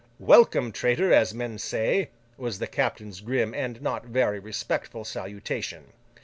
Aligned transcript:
'Welcome, 0.17 0.71
traitor, 0.71 1.13
as 1.13 1.31
men 1.31 1.59
say,' 1.59 2.09
was 2.35 2.57
the 2.57 2.65
captain's 2.65 3.21
grim 3.21 3.53
and 3.53 3.79
not 3.83 4.03
very 4.03 4.39
respectful 4.39 5.05
salutation. 5.05 5.93